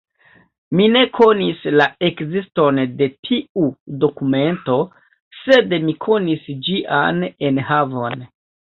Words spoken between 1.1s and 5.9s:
konis la ekziston de tiu dokumento, sed